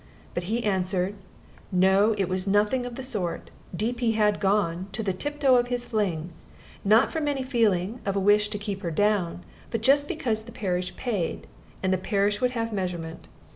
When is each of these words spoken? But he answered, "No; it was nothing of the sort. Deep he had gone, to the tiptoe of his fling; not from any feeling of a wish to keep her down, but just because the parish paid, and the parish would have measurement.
But 0.33 0.45
he 0.45 0.63
answered, 0.63 1.13
"No; 1.71 2.15
it 2.17 2.27
was 2.27 2.47
nothing 2.47 2.87
of 2.87 2.95
the 2.95 3.03
sort. 3.03 3.51
Deep 3.75 3.99
he 3.99 4.13
had 4.13 4.39
gone, 4.39 4.87
to 4.93 5.03
the 5.03 5.13
tiptoe 5.13 5.57
of 5.57 5.67
his 5.67 5.85
fling; 5.85 6.31
not 6.83 7.11
from 7.11 7.27
any 7.27 7.43
feeling 7.43 7.99
of 8.03 8.15
a 8.15 8.19
wish 8.19 8.49
to 8.49 8.57
keep 8.57 8.81
her 8.81 8.89
down, 8.89 9.43
but 9.69 9.81
just 9.81 10.07
because 10.07 10.41
the 10.41 10.51
parish 10.51 10.95
paid, 10.95 11.45
and 11.83 11.93
the 11.93 11.99
parish 11.99 12.41
would 12.41 12.53
have 12.57 12.73
measurement. 12.73 13.27